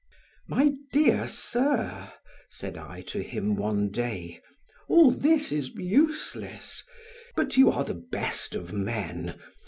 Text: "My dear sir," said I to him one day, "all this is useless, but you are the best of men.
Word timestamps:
"My 0.47 0.73
dear 0.91 1.27
sir," 1.27 2.11
said 2.49 2.75
I 2.75 3.01
to 3.01 3.21
him 3.21 3.55
one 3.55 3.89
day, 3.91 4.41
"all 4.89 5.11
this 5.11 5.51
is 5.51 5.69
useless, 5.75 6.83
but 7.35 7.55
you 7.55 7.69
are 7.69 7.83
the 7.83 7.93
best 8.11 8.55
of 8.55 8.73
men. 8.73 9.37